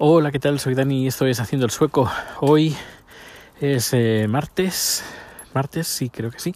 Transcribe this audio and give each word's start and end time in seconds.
Hola, 0.00 0.30
¿qué 0.30 0.38
tal? 0.38 0.60
Soy 0.60 0.76
Dani 0.76 1.02
y 1.02 1.06
estoy 1.08 1.32
haciendo 1.32 1.66
el 1.66 1.72
sueco. 1.72 2.08
Hoy 2.38 2.76
es 3.60 3.92
eh, 3.92 4.26
martes. 4.28 5.02
Martes, 5.52 5.88
sí, 5.88 6.08
creo 6.08 6.30
que 6.30 6.38
sí. 6.38 6.54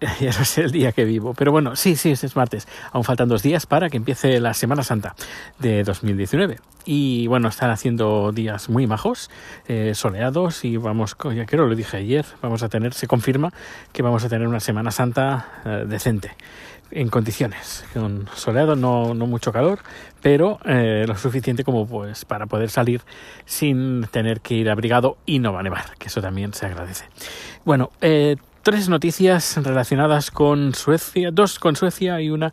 Ya 0.20 0.30
no 0.30 0.42
sé 0.46 0.62
el 0.62 0.72
día 0.72 0.92
que 0.92 1.04
vivo, 1.04 1.34
pero 1.34 1.52
bueno, 1.52 1.76
sí, 1.76 1.96
sí, 1.96 2.12
es 2.12 2.34
martes. 2.34 2.66
Aún 2.92 3.04
faltan 3.04 3.28
dos 3.28 3.42
días 3.42 3.66
para 3.66 3.90
que 3.90 3.98
empiece 3.98 4.40
la 4.40 4.54
Semana 4.54 4.82
Santa 4.82 5.14
de 5.58 5.84
2019. 5.84 6.60
Y 6.86 7.26
bueno, 7.26 7.48
están 7.48 7.70
haciendo 7.70 8.32
días 8.32 8.70
muy 8.70 8.86
majos, 8.86 9.28
eh, 9.68 9.92
soleados 9.94 10.64
y 10.64 10.78
vamos, 10.78 11.14
ya 11.36 11.44
creo, 11.44 11.66
lo 11.66 11.76
dije 11.76 11.98
ayer, 11.98 12.24
vamos 12.40 12.62
a 12.62 12.70
tener, 12.70 12.94
se 12.94 13.06
confirma 13.06 13.52
que 13.92 14.00
vamos 14.00 14.24
a 14.24 14.30
tener 14.30 14.48
una 14.48 14.60
Semana 14.60 14.92
Santa 14.92 15.60
eh, 15.66 15.84
decente 15.86 16.32
en 16.92 17.08
condiciones, 17.08 17.84
con 17.94 18.28
soleado, 18.34 18.76
no, 18.76 19.14
no 19.14 19.26
mucho 19.26 19.52
calor, 19.52 19.80
pero 20.20 20.60
eh, 20.64 21.04
lo 21.08 21.16
suficiente 21.16 21.64
como 21.64 21.86
pues 21.86 22.24
para 22.24 22.46
poder 22.46 22.70
salir 22.70 23.02
sin 23.44 24.06
tener 24.10 24.40
que 24.40 24.54
ir 24.54 24.70
abrigado 24.70 25.16
y 25.26 25.38
no 25.38 25.52
va 25.52 25.60
a 25.60 25.62
nevar, 25.62 25.96
que 25.98 26.08
eso 26.08 26.20
también 26.20 26.52
se 26.54 26.66
agradece. 26.66 27.06
Bueno, 27.64 27.90
eh, 28.00 28.36
tres 28.62 28.88
noticias 28.88 29.56
relacionadas 29.62 30.30
con 30.30 30.74
Suecia, 30.74 31.30
dos 31.32 31.58
con 31.58 31.74
Suecia 31.74 32.20
y 32.20 32.30
una 32.30 32.52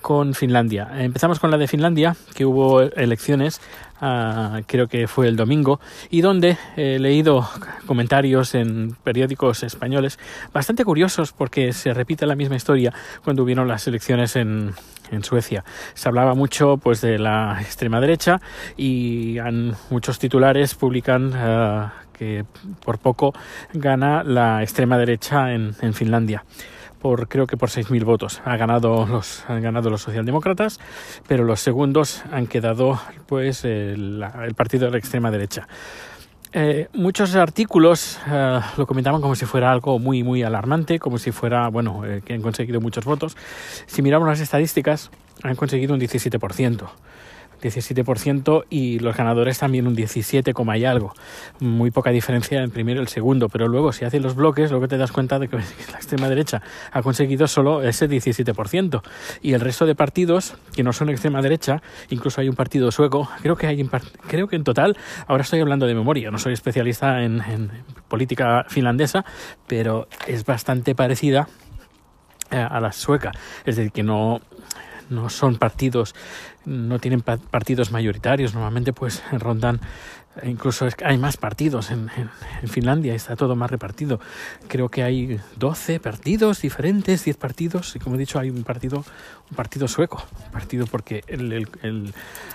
con 0.00 0.32
Finlandia. 0.32 0.88
Empezamos 0.98 1.38
con 1.38 1.50
la 1.50 1.58
de 1.58 1.68
Finlandia, 1.68 2.16
que 2.34 2.46
hubo 2.46 2.80
elecciones, 2.80 3.60
uh, 4.00 4.62
creo 4.66 4.88
que 4.88 5.06
fue 5.06 5.28
el 5.28 5.36
domingo, 5.36 5.78
y 6.08 6.22
donde 6.22 6.56
he 6.76 6.98
leído 6.98 7.46
comentarios 7.86 8.54
en 8.54 8.96
periódicos 9.04 9.62
españoles 9.62 10.18
bastante 10.54 10.86
curiosos 10.86 11.32
porque 11.32 11.74
se 11.74 11.92
repite 11.92 12.24
la 12.24 12.36
misma 12.36 12.56
historia 12.56 12.94
cuando 13.22 13.42
hubieron 13.42 13.68
las 13.68 13.86
elecciones 13.86 14.36
en, 14.36 14.72
en 15.10 15.22
Suecia. 15.22 15.64
Se 15.92 16.08
hablaba 16.08 16.34
mucho 16.34 16.78
pues 16.78 17.02
de 17.02 17.18
la 17.18 17.58
extrema 17.60 18.00
derecha 18.00 18.40
y 18.78 19.36
muchos 19.90 20.18
titulares 20.18 20.74
publican 20.74 21.34
uh, 21.34 21.90
que 22.20 22.44
por 22.84 22.98
poco 22.98 23.32
gana 23.72 24.22
la 24.22 24.62
extrema 24.62 24.98
derecha 24.98 25.54
en, 25.54 25.74
en 25.80 25.94
Finlandia 25.94 26.44
por 27.00 27.28
creo 27.28 27.46
que 27.46 27.56
por 27.56 27.70
6.000 27.70 28.04
votos. 28.04 28.42
Ha 28.44 28.58
ganado 28.58 29.06
los, 29.06 29.42
han 29.48 29.62
ganado 29.62 29.88
los 29.88 30.02
socialdemócratas, 30.02 30.78
pero 31.26 31.44
los 31.44 31.60
segundos 31.60 32.22
han 32.30 32.46
quedado 32.46 33.00
pues 33.26 33.64
el, 33.64 34.22
el 34.44 34.54
partido 34.54 34.84
de 34.84 34.90
la 34.90 34.98
extrema 34.98 35.30
derecha. 35.30 35.66
Eh, 36.52 36.88
muchos 36.92 37.34
artículos 37.36 38.18
eh, 38.28 38.60
lo 38.76 38.86
comentaban 38.86 39.22
como 39.22 39.34
si 39.34 39.46
fuera 39.46 39.72
algo 39.72 39.98
muy 39.98 40.22
muy 40.22 40.42
alarmante, 40.42 40.98
como 40.98 41.16
si 41.16 41.32
fuera, 41.32 41.68
bueno, 41.68 42.04
eh, 42.04 42.20
que 42.22 42.34
han 42.34 42.42
conseguido 42.42 42.82
muchos 42.82 43.06
votos. 43.06 43.34
Si 43.86 44.02
miramos 44.02 44.28
las 44.28 44.40
estadísticas, 44.40 45.10
han 45.42 45.56
conseguido 45.56 45.94
un 45.94 46.00
17%. 46.00 46.86
17% 47.60 48.64
y 48.70 48.98
los 48.98 49.16
ganadores 49.16 49.58
también 49.58 49.86
un 49.86 49.94
17, 49.94 50.52
y 50.76 50.84
algo. 50.84 51.12
Muy 51.60 51.90
poca 51.90 52.10
diferencia 52.10 52.62
en 52.62 52.70
primero 52.70 53.00
y 53.00 53.02
el 53.02 53.08
segundo, 53.08 53.48
pero 53.48 53.68
luego 53.68 53.92
si 53.92 54.04
haces 54.04 54.22
los 54.22 54.34
bloques, 54.34 54.70
luego 54.70 54.88
te 54.88 54.96
das 54.96 55.12
cuenta 55.12 55.38
de 55.38 55.48
que 55.48 55.56
la 55.92 55.96
extrema 55.96 56.28
derecha 56.28 56.62
ha 56.92 57.02
conseguido 57.02 57.46
solo 57.46 57.82
ese 57.82 58.08
17% 58.08 59.02
y 59.42 59.52
el 59.52 59.60
resto 59.60 59.86
de 59.86 59.94
partidos 59.94 60.54
que 60.74 60.82
no 60.82 60.92
son 60.92 61.08
extrema 61.10 61.42
derecha, 61.42 61.82
incluso 62.08 62.40
hay 62.40 62.48
un 62.48 62.54
partido 62.54 62.90
sueco, 62.90 63.28
creo 63.42 63.56
que 63.56 63.66
hay 63.66 63.80
creo 64.28 64.46
que 64.46 64.56
en 64.56 64.64
total, 64.64 64.96
ahora 65.26 65.42
estoy 65.42 65.60
hablando 65.60 65.86
de 65.86 65.94
memoria, 65.94 66.30
no 66.30 66.38
soy 66.38 66.52
especialista 66.52 67.22
en, 67.22 67.40
en 67.40 67.70
política 68.08 68.64
finlandesa, 68.68 69.24
pero 69.66 70.06
es 70.26 70.44
bastante 70.44 70.94
parecida 70.94 71.48
eh, 72.50 72.56
a 72.56 72.80
la 72.80 72.92
sueca, 72.92 73.32
es 73.64 73.76
decir, 73.76 73.92
que 73.92 74.02
no 74.02 74.40
no 75.10 75.28
son 75.28 75.56
partidos, 75.56 76.14
no 76.64 76.98
tienen 76.98 77.20
partidos 77.20 77.90
mayoritarios, 77.90 78.54
normalmente 78.54 78.92
pues 78.92 79.22
rondan, 79.32 79.80
incluso 80.42 80.88
hay 81.04 81.18
más 81.18 81.36
partidos 81.36 81.90
en, 81.90 82.10
en, 82.62 82.68
Finlandia, 82.68 83.14
está 83.14 83.36
todo 83.36 83.56
más 83.56 83.70
repartido. 83.70 84.20
Creo 84.68 84.88
que 84.88 85.02
hay 85.02 85.40
12 85.56 86.00
partidos 86.00 86.62
diferentes, 86.62 87.24
10 87.24 87.36
partidos, 87.36 87.94
y 87.96 87.98
como 87.98 88.16
he 88.16 88.18
dicho, 88.18 88.38
hay 88.38 88.50
un 88.50 88.62
partido, 88.62 89.04
un 89.50 89.56
partido 89.56 89.88
sueco, 89.88 90.24
un 90.46 90.52
partido 90.52 90.86
porque 90.86 91.24
el, 91.26 91.52
el, 91.52 91.68
el, 91.82 92.14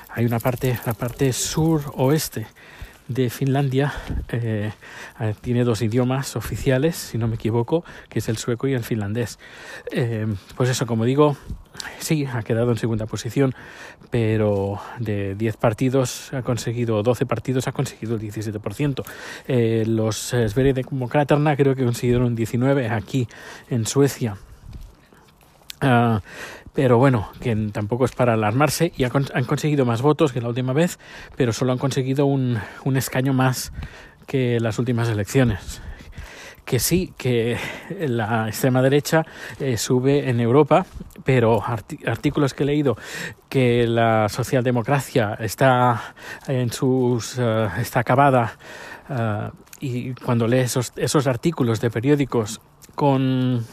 hay 0.09 0.25
una 0.25 0.40
parte, 0.40 0.79
la 0.85 0.94
parte 0.94 1.31
sur-oeste 1.34 2.47
de 3.07 3.29
Finlandia 3.29 3.93
eh, 4.29 4.71
tiene 5.41 5.63
dos 5.63 5.81
idiomas 5.81 6.35
oficiales, 6.35 6.95
si 6.95 7.17
no 7.17 7.27
me 7.27 7.35
equivoco, 7.35 7.83
que 8.09 8.19
es 8.19 8.29
el 8.29 8.38
sueco 8.38 8.67
y 8.67 8.73
el 8.73 8.83
finlandés. 8.83 9.39
Eh, 9.91 10.25
pues 10.55 10.69
eso, 10.69 10.85
como 10.85 11.05
digo, 11.05 11.38
sí, 11.99 12.25
ha 12.25 12.41
quedado 12.41 12.71
en 12.71 12.77
segunda 12.77 13.05
posición, 13.05 13.53
pero 14.09 14.79
de 14.99 15.35
10 15.35 15.57
partidos 15.57 16.33
ha 16.33 16.41
conseguido, 16.41 17.03
12 17.03 17.25
partidos 17.25 17.67
ha 17.67 17.71
conseguido 17.71 18.16
el 18.16 18.21
17%. 18.21 19.03
Eh, 19.47 19.83
los 19.87 20.29
Sverigedemokraterna 20.29 21.55
creo 21.55 21.75
que 21.75 21.83
consiguieron 21.83 22.25
un 22.25 22.35
19 22.35 22.89
aquí 22.89 23.27
en 23.69 23.85
Suecia. 23.85 24.37
Uh, 25.81 26.19
pero 26.75 26.97
bueno, 26.97 27.30
que 27.40 27.56
tampoco 27.72 28.06
es 28.06 28.12
para 28.12 28.34
alarmarse. 28.34 28.91
Y 28.97 29.06
han 29.06 29.46
conseguido 29.46 29.86
más 29.86 30.02
votos 30.02 30.34
que 30.34 30.41
la 30.41 30.50
última 30.50 30.74
vez, 30.74 31.00
pero 31.38 31.53
solo 31.53 31.72
han 31.72 31.78
conseguido 31.78 32.25
un, 32.25 32.59
un 32.84 32.97
escaño 32.97 33.34
más 33.34 33.72
que 34.28 34.59
las 34.59 34.78
últimas 34.78 35.08
elecciones. 35.09 35.81
Que 36.66 36.80
sí, 36.80 37.14
que 37.18 37.58
la 38.00 38.47
extrema 38.47 38.81
derecha 38.81 39.25
eh, 39.59 39.78
sube 39.78 40.30
en 40.30 40.40
Europa, 40.40 40.85
pero 41.24 41.64
artículos 42.06 42.53
que 42.53 42.64
he 42.64 42.66
leído 42.66 42.97
que 43.50 43.88
la 43.88 44.28
socialdemocracia 44.30 45.35
está 45.40 46.16
en 46.47 46.72
sus 46.72 47.38
uh, 47.38 47.69
está 47.80 48.00
acabada 48.00 48.58
uh, 49.09 49.56
y 49.80 50.14
cuando 50.16 50.47
lees 50.47 50.72
esos, 50.72 50.91
esos 50.96 51.28
artículos 51.28 51.80
de 51.81 51.91
periódicos 51.91 52.59
con 52.96 53.64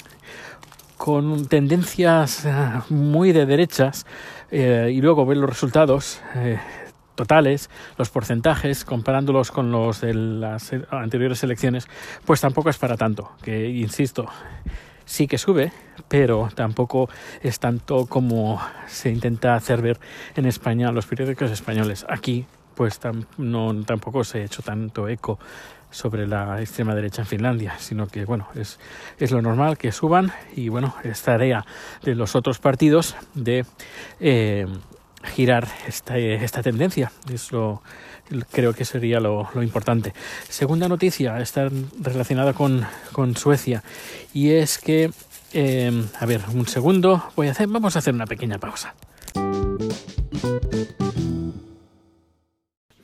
con 1.03 1.47
tendencias 1.47 2.47
muy 2.89 3.33
de 3.33 3.45
derechas 3.45 4.07
eh, 4.53 4.93
y 4.95 5.01
luego 5.01 5.27
ver 5.27 5.37
los 5.37 5.51
resultados 5.51 6.21
eh, 6.37 6.61
totales, 7.17 7.71
los 7.99 8.09
porcentajes, 8.09 8.85
comparándolos 8.85 9.51
con 9.51 9.73
los 9.73 10.01
de 10.01 10.15
las 10.15 10.71
anteriores 10.93 11.43
elecciones, 11.43 11.89
pues 12.25 12.41
tampoco 12.41 12.71
es 12.71 12.79
para 12.79 12.97
tanto, 12.97 13.33
que 13.43 13.69
insisto, 13.69 14.27
sí 15.05 15.27
que 15.27 15.39
sube, 15.39 15.73
pero 16.07 16.49
tampoco 16.55 17.09
es 17.43 17.59
tanto 17.59 18.07
como 18.07 18.61
se 18.87 19.11
intenta 19.11 19.57
hacer 19.57 19.83
ver 19.83 19.99
en 20.37 20.47
España 20.47 20.93
los 20.93 21.07
periódicos 21.07 21.51
españoles. 21.51 22.07
Aquí 22.09 22.47
pues 22.75 22.99
tampoco 22.99 24.25
se 24.25 24.39
ha 24.39 24.45
hecho 24.45 24.63
tanto 24.63 25.09
eco 25.09 25.39
sobre 25.93 26.27
la 26.27 26.61
extrema 26.61 26.95
derecha 26.95 27.23
en 27.23 27.29
Finlandia, 27.29 27.75
sino 27.79 28.07
que 28.07 28.25
bueno, 28.25 28.49
es, 28.55 28.81
es 29.19 29.31
lo 29.31 29.43
normal 29.43 29.79
que 29.79 29.93
suban 29.93 30.33
y 30.57 30.69
bueno, 30.69 30.95
es 31.05 31.23
tarea 31.23 31.65
de 32.03 32.15
los 32.15 32.35
otros 32.35 32.59
partidos 32.59 33.15
de 33.35 33.65
eh, 34.19 34.67
girar 35.23 35.69
esta, 35.87 36.19
esta 36.19 36.63
tendencia. 36.63 37.13
Eso 37.33 37.83
creo 38.51 38.73
que 38.73 38.85
sería 38.85 39.21
lo, 39.21 39.49
lo, 39.55 39.63
importante. 39.63 40.15
Segunda 40.49 40.89
noticia 40.89 41.39
está 41.41 41.69
relacionada 42.01 42.55
con, 42.55 42.85
con 43.13 43.37
Suecia 43.37 43.83
y 44.33 44.51
es 44.53 44.79
que, 44.79 45.11
eh, 45.53 46.05
a 46.19 46.27
ver, 46.27 46.43
un 46.55 46.67
segundo, 46.67 47.31
voy 47.37 47.49
a 47.49 47.51
hacer, 47.53 47.69
vamos 47.69 47.97
a 47.97 47.99
hacer 47.99 48.15
una 48.15 48.27
pequeña 48.27 48.59
pausa. 48.59 48.95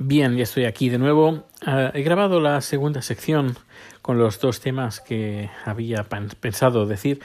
Bien, 0.08 0.34
ya 0.38 0.44
estoy 0.44 0.64
aquí 0.64 0.88
de 0.88 0.96
nuevo. 0.96 1.44
Uh, 1.66 1.90
he 1.92 2.02
grabado 2.02 2.40
la 2.40 2.62
segunda 2.62 3.02
sección 3.02 3.58
con 4.00 4.16
los 4.16 4.40
dos 4.40 4.58
temas 4.58 5.00
que 5.00 5.50
había 5.66 6.02
pensado 6.04 6.86
decir 6.86 7.20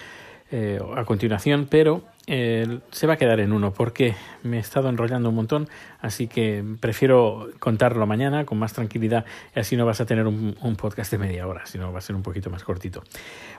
eh, 0.51 0.81
a 0.93 1.05
continuación, 1.05 1.67
pero 1.71 2.03
eh, 2.27 2.79
se 2.91 3.07
va 3.07 3.13
a 3.13 3.15
quedar 3.15 3.39
en 3.39 3.53
uno 3.53 3.71
porque 3.71 4.15
me 4.43 4.57
he 4.57 4.59
estado 4.59 4.89
enrollando 4.89 5.29
un 5.29 5.35
montón, 5.35 5.69
así 6.01 6.27
que 6.27 6.61
prefiero 6.81 7.51
contarlo 7.59 8.05
mañana 8.05 8.45
con 8.45 8.59
más 8.59 8.73
tranquilidad 8.73 9.23
y 9.55 9.61
así 9.61 9.77
no 9.77 9.85
vas 9.85 10.01
a 10.01 10.05
tener 10.05 10.27
un, 10.27 10.75
podcast 10.77 11.09
de 11.09 11.19
media 11.19 11.47
hora, 11.47 11.65
sino 11.65 11.93
va 11.93 11.99
a 11.99 12.01
ser 12.01 12.17
un 12.17 12.21
poquito 12.21 12.49
más 12.49 12.65
cortito. 12.65 13.01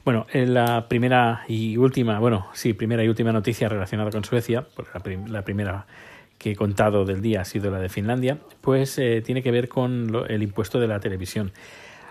Bueno, 0.04 0.26
la 0.34 0.86
primera 0.86 1.44
y 1.48 1.78
última, 1.78 2.18
bueno, 2.18 2.48
sí, 2.52 2.74
primera 2.74 3.02
y 3.02 3.08
última 3.08 3.32
noticia 3.32 3.70
relacionada 3.70 4.10
con 4.10 4.22
Suecia, 4.22 4.66
la, 4.92 5.00
prim 5.00 5.28
la 5.28 5.40
primera 5.40 5.86
que 6.38 6.52
he 6.52 6.56
contado 6.56 7.04
del 7.04 7.20
día 7.20 7.42
ha 7.42 7.44
sido 7.44 7.70
la 7.70 7.78
de 7.78 7.88
Finlandia, 7.88 8.38
pues 8.60 8.98
eh, 8.98 9.22
tiene 9.24 9.42
que 9.42 9.50
ver 9.50 9.68
con 9.68 10.10
lo, 10.12 10.26
el 10.26 10.42
impuesto 10.42 10.80
de 10.80 10.88
la 10.88 11.00
televisión. 11.00 11.52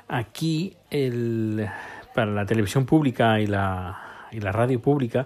Aquí, 0.08 0.76
el, 0.90 1.68
para 2.14 2.32
la 2.32 2.46
televisión 2.46 2.86
pública 2.86 3.40
y 3.40 3.48
la, 3.48 4.28
y 4.32 4.40
la 4.40 4.52
radio 4.52 4.82
pública, 4.82 5.26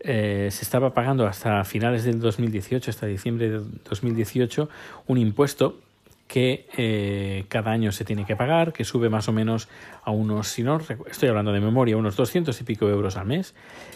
eh, 0.00 0.48
se 0.50 0.62
estaba 0.62 0.94
pagando 0.94 1.26
hasta 1.26 1.64
finales 1.64 2.04
del 2.04 2.20
2018, 2.20 2.90
hasta 2.90 3.06
diciembre 3.06 3.50
de 3.50 3.60
2018, 3.88 4.68
un 5.06 5.18
impuesto 5.18 5.80
que 6.36 6.68
eh, 6.76 7.46
cada 7.48 7.70
año 7.70 7.92
se 7.92 8.04
tiene 8.04 8.26
que 8.26 8.36
pagar, 8.36 8.74
que 8.74 8.84
sube 8.84 9.08
más 9.08 9.26
o 9.26 9.32
menos 9.32 9.70
a 10.04 10.10
unos, 10.10 10.48
si 10.48 10.62
no, 10.62 10.78
estoy 11.10 11.30
hablando 11.30 11.50
de 11.50 11.60
memoria, 11.60 11.96
unos 11.96 12.14
200 12.14 12.60
y 12.60 12.64
pico 12.64 12.90
euros 12.90 13.16
al 13.16 13.24
mes, 13.24 13.54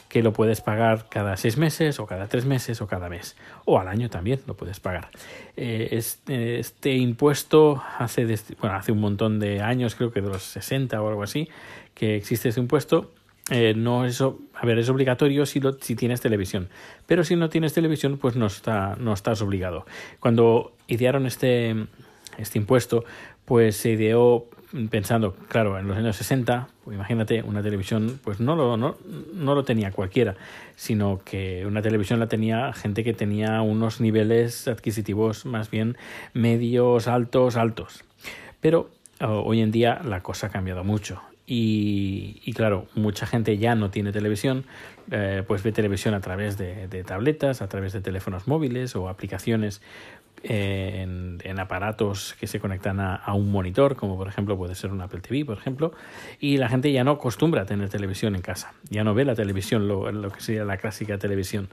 que 0.08 0.22
lo 0.22 0.32
puedes 0.32 0.62
pagar 0.62 1.10
cada 1.10 1.36
seis 1.36 1.58
meses 1.58 2.00
o 2.00 2.06
cada 2.06 2.28
tres 2.28 2.46
meses 2.46 2.80
o 2.80 2.86
cada 2.86 3.10
mes, 3.10 3.36
o 3.66 3.78
al 3.78 3.88
año 3.88 4.08
también 4.08 4.40
lo 4.46 4.56
puedes 4.56 4.80
pagar. 4.80 5.10
Eh, 5.58 5.88
este, 5.92 6.58
este, 6.60 6.94
impuesto 6.94 7.82
hace, 7.98 8.24
bueno, 8.58 8.74
hace 8.74 8.90
un 8.90 9.00
montón 9.00 9.38
de 9.38 9.60
años, 9.60 9.94
creo 9.94 10.10
que 10.10 10.22
de 10.22 10.30
los 10.30 10.42
60 10.42 11.02
o 11.02 11.08
algo 11.10 11.22
así, 11.22 11.50
que 11.92 12.16
existe 12.16 12.48
este 12.48 12.60
impuesto 12.62 13.10
eh, 13.50 13.74
no 13.76 14.06
es, 14.06 14.22
a 14.22 14.64
ver, 14.64 14.78
es 14.78 14.88
obligatorio 14.88 15.44
si, 15.44 15.60
lo, 15.60 15.74
si 15.74 15.94
tienes 15.94 16.22
televisión, 16.22 16.70
pero 17.06 17.22
si 17.22 17.36
no 17.36 17.50
tienes 17.50 17.74
televisión, 17.74 18.16
pues 18.16 18.34
no, 18.34 18.46
está, 18.46 18.96
no 18.98 19.12
estás 19.12 19.42
obligado. 19.42 19.84
Cuando 20.20 20.72
idearon 20.86 21.26
este, 21.26 21.74
este 22.38 22.58
impuesto, 22.58 23.04
pues 23.44 23.76
se 23.76 23.90
ideó 23.90 24.46
pensando, 24.90 25.34
claro, 25.48 25.78
en 25.78 25.88
los 25.88 25.96
años 25.96 26.16
60, 26.16 26.68
pues 26.84 26.94
imagínate, 26.94 27.42
una 27.42 27.62
televisión, 27.62 28.20
pues 28.22 28.40
no 28.40 28.54
lo, 28.54 28.76
no, 28.76 28.96
no 29.34 29.54
lo 29.54 29.64
tenía 29.64 29.90
cualquiera, 29.90 30.36
sino 30.76 31.20
que 31.24 31.66
una 31.66 31.82
televisión 31.82 32.20
la 32.20 32.28
tenía 32.28 32.72
gente 32.72 33.02
que 33.02 33.12
tenía 33.12 33.62
unos 33.62 34.00
niveles 34.00 34.68
adquisitivos 34.68 35.44
más 35.44 35.70
bien 35.70 35.96
medios, 36.34 37.08
altos, 37.08 37.56
altos. 37.56 38.04
Pero 38.60 38.90
hoy 39.20 39.60
en 39.60 39.70
día 39.70 40.00
la 40.04 40.22
cosa 40.22 40.46
ha 40.46 40.50
cambiado 40.50 40.84
mucho 40.84 41.20
y, 41.52 42.52
claro, 42.52 42.86
mucha 42.94 43.26
gente 43.26 43.58
ya 43.58 43.74
no 43.74 43.90
tiene 43.90 44.12
televisión, 44.12 44.66
eh, 45.10 45.42
pues 45.44 45.64
ve 45.64 45.72
televisión 45.72 46.14
a 46.14 46.20
través 46.20 46.56
de, 46.56 46.86
tabletas, 47.02 47.60
a 47.60 47.68
través 47.68 47.92
de 47.92 48.00
teléfonos 48.00 48.46
móviles 48.46 48.94
o 48.94 49.08
aplicaciones 49.08 49.82
en, 50.44 51.40
aparatos 51.58 52.36
que 52.38 52.46
se 52.46 52.60
conectan 52.60 53.00
a, 53.00 53.34
un 53.34 53.50
monitor, 53.50 53.96
como 53.96 54.16
por 54.16 54.28
ejemplo 54.28 54.56
puede 54.56 54.76
ser 54.76 54.92
un 54.92 55.00
Apple 55.00 55.22
TV, 55.22 55.44
por 55.44 55.58
ejemplo, 55.58 55.92
y 56.38 56.56
la 56.58 56.68
gente 56.68 56.92
ya 56.92 57.02
no 57.02 57.10
acostumbra 57.10 57.62
a 57.62 57.66
tener 57.66 57.88
televisión 57.88 58.36
en 58.36 58.42
casa, 58.42 58.72
ya 58.88 59.02
no 59.02 59.12
ve 59.14 59.24
la 59.24 59.34
televisión, 59.34 59.88
lo, 59.88 60.12
lo 60.12 60.30
que 60.30 60.40
sería 60.40 60.64
la 60.64 60.76
clásica 60.76 61.18
televisión 61.18 61.68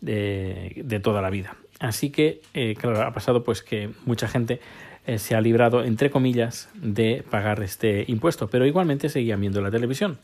de, 0.00 0.80
de 0.84 1.00
toda 1.00 1.22
la 1.22 1.30
vida. 1.30 1.56
Así 1.80 2.10
que, 2.10 2.40
eh, 2.54 2.76
claro, 2.78 3.02
ha 3.02 3.12
pasado 3.12 3.42
pues 3.42 3.62
que 3.62 3.90
mucha 4.06 4.28
gente 4.28 4.60
eh, 5.08 5.18
se 5.18 5.34
ha 5.34 5.40
librado, 5.40 5.82
entre 5.84 6.10
comillas, 6.10 6.68
de 6.74 7.24
pagar 7.30 7.62
este 7.62 8.04
impuesto, 8.08 8.48
pero 8.48 8.66
igualmente 8.66 9.08
seguían 9.08 9.40
viendo 9.40 9.62
la 9.62 9.70
televisión. 9.70 10.18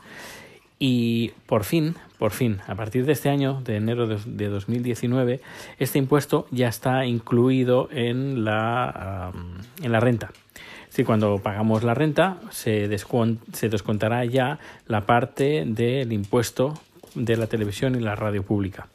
Y 0.79 1.31
por 1.47 1.65
fin, 1.65 1.95
por 2.19 2.33
fin, 2.33 2.59
a 2.67 2.75
partir 2.75 3.07
de 3.07 3.13
este 3.13 3.31
año, 3.31 3.63
de 3.65 3.77
enero 3.77 4.07
de 4.07 4.49
2019, 4.49 5.41
este 5.79 5.99
impuesto 5.99 6.47
ya 6.51 6.69
está 6.69 7.07
incluido 7.07 7.89
en 7.93 8.45
la, 8.45 9.33
en 9.83 9.91
la 9.91 10.01
renta. 10.01 10.33
Si 10.91 11.03
cuando 11.03 11.39
pagamos 11.39 11.83
la 11.83 11.95
renta, 11.95 12.37
se, 12.51 12.87
se 13.55 13.69
descontará 13.71 14.23
ya 14.27 14.59
la 14.87 15.07
parte 15.07 15.65
del 15.67 16.13
impuesto 16.13 16.75
de 17.15 17.39
la 17.39 17.47
televisión 17.47 17.95
y 17.95 18.01
la 18.01 18.17
radio 18.17 18.43
pública. 18.43 18.89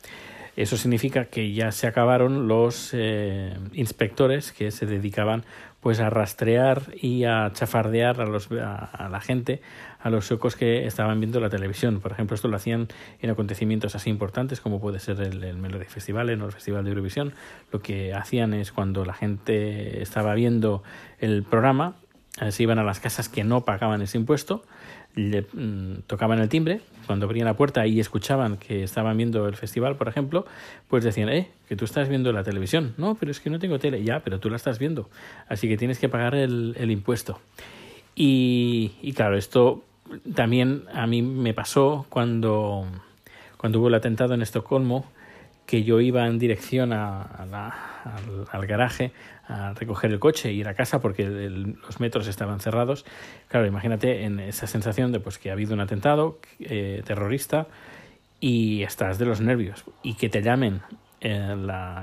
Eso 0.60 0.76
significa 0.76 1.24
que 1.24 1.54
ya 1.54 1.72
se 1.72 1.88
acabaron 1.88 2.50
los 2.50 2.90
eh, 2.92 3.58
inspectores 3.72 4.52
que 4.52 4.72
se 4.72 4.86
dedicaban 4.86 5.46
pues 5.80 6.02
a 6.02 6.10
rastrear 6.10 6.94
y 7.02 7.24
a 7.24 7.50
chafardear 7.54 8.20
a, 8.20 8.26
los, 8.26 8.52
a, 8.52 9.08
la 9.10 9.22
gente, 9.22 9.62
a 10.02 10.10
los 10.10 10.26
suecos 10.26 10.58
que 10.58 10.86
estaban 10.86 11.18
viendo 11.22 11.40
la 11.40 11.50
televisión. 11.50 12.02
Por 12.02 12.12
ejemplo, 12.12 12.36
esto 12.36 12.50
lo 12.50 12.58
hacían 12.58 12.90
en 13.22 13.30
acontecimientos 13.30 13.96
así 13.96 14.10
importantes 14.10 14.60
como 14.60 14.82
puede 14.82 15.00
ser 15.00 15.22
el, 15.22 15.42
el 15.46 15.56
Melody 15.56 15.86
Festival 15.86 16.30
el 16.30 16.52
Festival 16.52 16.84
de 16.84 16.90
Eurovisión. 16.90 17.32
Lo 17.72 17.82
que 17.82 18.14
hacían 18.14 18.54
es 18.54 18.74
cuando 18.74 19.06
la 19.06 19.14
gente 19.14 20.02
estaba 20.02 20.34
viendo 20.34 20.84
el 21.20 21.44
programa, 21.44 21.96
eh, 22.42 22.52
se 22.52 22.64
iban 22.64 22.80
a 22.80 22.84
las 22.84 23.00
casas 23.00 23.30
que 23.30 23.46
no 23.46 23.64
pagaban 23.64 24.02
ese 24.02 24.18
impuesto, 24.18 24.66
le 25.16 25.42
mm, 25.42 26.02
tocaban 26.08 26.40
el 26.40 26.50
timbre, 26.50 26.82
cuando 27.06 27.26
abrían 27.26 27.46
la 27.46 27.56
puerta 27.56 27.88
y 27.88 28.00
escuchaban 28.00 28.58
que 28.58 28.84
estaban 28.84 29.18
viendo 29.18 29.48
el 29.48 29.56
festival, 29.56 29.96
por 29.96 30.08
ejemplo, 30.08 30.46
pues 30.88 31.04
decían, 31.04 31.30
eh, 31.30 31.50
que 31.68 31.76
tú 31.76 31.86
estás 31.86 32.08
viendo 32.08 32.32
la 32.32 32.44
televisión. 32.44 32.94
No, 32.98 33.16
pero 33.16 33.32
es 33.32 33.40
que 33.40 33.50
no 33.50 33.60
tengo 33.60 33.80
tele. 33.80 34.04
Ya, 34.04 34.20
pero 34.20 34.40
tú 34.40 34.50
la 34.50 34.58
estás 34.58 34.80
viendo. 34.80 35.10
Así 35.48 35.68
que 35.68 35.78
tienes 35.78 36.00
que 36.00 36.08
pagar 36.08 36.36
el, 36.36 36.92
impuesto. 36.92 37.40
Y, 38.16 38.92
y 39.02 39.14
claro, 39.14 39.38
esto 39.38 39.84
también 40.36 40.84
a 40.94 41.08
mí 41.08 41.22
me 41.22 41.54
pasó 41.54 42.06
cuando, 42.10 42.86
cuando 43.58 43.80
hubo 43.80 43.88
el 43.88 43.96
atentado 43.96 44.34
en 44.34 44.42
Estocolmo 44.42 45.06
que 45.70 45.84
yo 45.84 46.02
iba 46.02 46.26
en 46.26 46.40
dirección 46.40 46.94
a, 46.94 47.22
al, 48.52 48.66
garaje 48.66 49.12
a 49.48 49.76
recoger 49.76 50.10
el 50.10 50.18
coche 50.18 50.50
e 50.50 50.54
ir 50.54 50.68
a 50.68 50.74
casa 50.74 51.00
porque 51.00 51.30
los 51.30 52.00
metros 52.00 52.26
estaban 52.26 52.60
cerrados. 52.60 53.06
Claro, 53.50 53.68
imagínate 53.68 54.24
en 54.24 54.40
esa 54.40 54.66
sensación 54.66 55.12
de 55.12 55.20
pues 55.20 55.38
que 55.38 55.52
ha 55.52 55.54
habido 55.54 55.76
un 55.76 55.80
atentado 55.80 56.40
eh, 56.60 57.04
terrorista 57.06 57.68
y 58.40 58.82
estás 58.82 59.20
de 59.20 59.26
los 59.26 59.42
nervios 59.42 59.84
y 60.02 60.16
que 60.16 60.28
te 60.28 60.42
llamen 60.42 60.82
eh, 61.22 61.56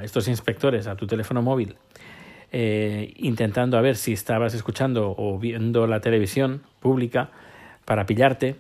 estos 0.05 0.29
inspectores 0.29 0.87
a 0.87 0.95
tu 0.95 1.09
teléfono 1.09 1.43
móvil 1.43 1.75
eh, 2.53 3.15
intentando 3.17 3.79
a 3.79 3.81
ver 3.81 3.97
si 3.97 4.13
estabas 4.13 4.55
escuchando 4.55 5.13
o 5.19 5.41
viendo 5.41 5.89
la 5.89 5.99
televisión 5.99 6.63
pública 6.79 7.31
para 7.85 8.07
pillarte. 8.07 8.55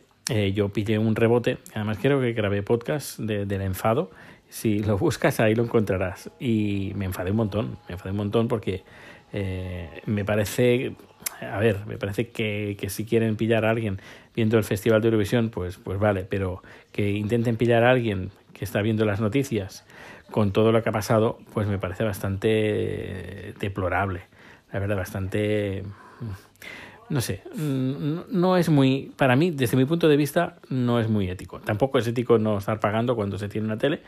yo 0.53 0.71
pillé 0.71 0.99
un 0.99 1.15
rebote, 1.15 1.59
además 1.73 1.99
creo 2.03 2.21
que 2.21 2.33
grabé 2.33 2.65
podcast 2.65 3.21
del 3.21 3.61
enfado 3.63 4.11
si 4.49 4.81
lo 4.81 4.99
buscas 4.99 5.41
ahí 5.41 5.55
lo 5.55 5.65
encontrarás. 5.65 6.31
Y 6.39 6.93
me 6.97 7.05
enfadé 7.05 7.31
un 7.31 7.37
montón, 7.37 7.79
me 7.89 7.95
enfadé 7.95 8.11
un 8.11 8.19
montón 8.19 8.49
porque 8.49 8.85
eh, 9.33 10.03
me 10.07 10.25
parece, 10.25 10.95
a 11.41 11.59
ver, 11.59 11.87
me 11.87 11.99
parece 11.99 12.29
que, 12.29 12.77
que, 12.79 12.91
si 12.91 13.05
quieren 13.05 13.37
pillar 13.37 13.65
a 13.65 13.71
alguien 13.71 14.01
viendo 14.35 14.59
el 14.59 14.65
Festival 14.65 15.01
de 15.03 15.09
Eurovisión, 15.09 15.51
pues, 15.51 15.79
pues 15.79 15.99
vale, 15.99 16.25
pero 16.25 16.63
que 16.93 17.11
intenten 17.11 17.57
pillar 17.57 17.85
a 17.85 17.91
alguien 17.91 18.31
que 18.53 18.65
está 18.65 18.81
viendo 18.83 19.05
las 19.05 19.21
noticias 19.21 19.85
con 20.31 20.53
todo 20.53 20.73
lo 20.73 20.83
que 20.83 20.89
ha 20.89 20.93
pasado, 20.93 21.39
pues 21.53 21.67
me 21.69 21.79
parece 21.79 22.05
bastante 22.05 23.55
deplorable, 23.61 24.23
la 24.73 24.81
verdad, 24.81 24.97
bastante 24.97 25.85
no 27.09 27.21
sé, 27.21 27.43
no 27.57 28.57
es 28.57 28.69
muy, 28.69 29.13
para 29.17 29.37
mí, 29.37 29.51
desde 29.51 29.77
mi 29.77 29.85
punto 29.85 30.09
de 30.09 30.17
vista, 30.17 30.57
no 30.69 30.99
es 30.99 31.09
muy 31.09 31.29
ético. 31.31 31.61
Tampoco 31.61 31.99
es 31.99 32.07
ético 32.07 32.39
no 32.39 32.59
estar 32.59 32.81
pagando 32.81 33.15
cuando 33.15 33.39
se 33.39 33.49
tiene 33.49 33.67
una 33.67 33.79
tele, 33.79 34.03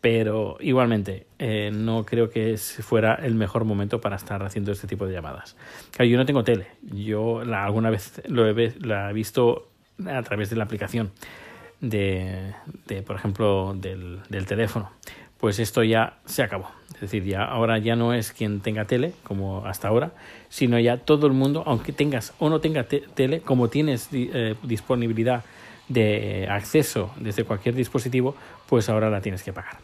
pero 0.00 0.56
igualmente 0.60 1.26
eh, 1.38 1.70
no 1.72 2.04
creo 2.04 2.30
que 2.30 2.56
fuera 2.56 3.14
el 3.14 3.34
mejor 3.34 3.64
momento 3.64 4.00
para 4.00 4.16
estar 4.16 4.42
haciendo 4.42 4.72
este 4.72 4.86
tipo 4.86 5.06
de 5.06 5.14
llamadas. 5.14 5.56
Claro, 5.90 6.08
yo 6.08 6.18
no 6.18 6.26
tengo 6.26 6.44
tele, 6.44 6.68
yo 6.82 7.44
la, 7.44 7.64
alguna 7.64 7.90
vez 7.90 8.22
lo 8.28 8.48
he, 8.48 8.74
la 8.80 9.10
he 9.10 9.12
visto 9.12 9.68
a 10.06 10.22
través 10.22 10.50
de 10.50 10.56
la 10.56 10.64
aplicación 10.64 11.10
de, 11.80 12.54
de 12.86 13.02
por 13.02 13.16
ejemplo, 13.16 13.74
del, 13.74 14.20
del 14.28 14.46
teléfono 14.46 14.90
pues 15.38 15.58
esto 15.58 15.82
ya 15.82 16.18
se 16.24 16.42
acabó. 16.42 16.70
Es 16.94 17.00
decir, 17.02 17.24
ya 17.24 17.44
ahora 17.44 17.78
ya 17.78 17.94
no 17.94 18.14
es 18.14 18.32
quien 18.32 18.60
tenga 18.60 18.86
tele, 18.86 19.12
como 19.22 19.66
hasta 19.66 19.88
ahora, 19.88 20.12
sino 20.48 20.78
ya 20.78 20.98
todo 20.98 21.26
el 21.26 21.34
mundo, 21.34 21.62
aunque 21.66 21.92
tengas 21.92 22.32
o 22.38 22.48
no 22.48 22.60
tengas 22.60 22.86
tele, 23.14 23.40
como 23.40 23.68
tienes 23.68 24.08
eh, 24.12 24.54
disponibilidad 24.62 25.44
de 25.88 26.48
acceso 26.50 27.12
desde 27.20 27.44
cualquier 27.44 27.74
dispositivo, 27.74 28.34
pues 28.68 28.88
ahora 28.88 29.10
la 29.10 29.20
tienes 29.20 29.42
que 29.42 29.52
pagar. 29.52 29.76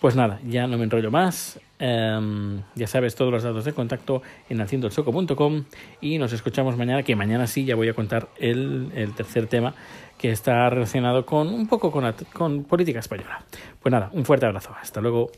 Pues 0.00 0.14
nada, 0.14 0.38
ya 0.46 0.66
no 0.66 0.76
me 0.76 0.84
enrollo 0.84 1.10
más. 1.10 1.58
Em, 1.78 2.62
ya 2.74 2.86
sabes 2.86 3.14
todos 3.14 3.32
los 3.32 3.42
datos 3.42 3.64
de 3.64 3.72
contacto 3.72 4.22
en 4.50 4.60
haciendoelsoco.com 4.60 5.64
y 6.00 6.18
nos 6.18 6.32
escuchamos 6.32 6.76
mañana, 6.76 7.02
que 7.02 7.16
mañana 7.16 7.46
sí 7.46 7.64
ya 7.64 7.76
voy 7.76 7.88
a 7.88 7.94
contar 7.94 8.28
el, 8.38 8.90
el 8.94 9.14
tercer 9.14 9.46
tema 9.46 9.74
que 10.18 10.30
está 10.30 10.68
relacionado 10.70 11.26
con 11.26 11.48
un 11.48 11.66
poco 11.66 11.90
con, 11.90 12.12
con 12.32 12.64
política 12.64 13.00
española. 13.00 13.42
Pues 13.82 13.92
nada, 13.92 14.10
un 14.12 14.24
fuerte 14.24 14.46
abrazo. 14.46 14.74
Hasta 14.80 15.00
luego. 15.00 15.30